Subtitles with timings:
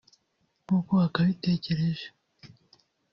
[0.63, 2.07] nk’uko wakabitekereje